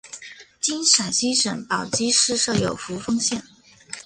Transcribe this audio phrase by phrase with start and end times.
[0.59, 3.43] 今陕西省宝鸡市设有扶风县。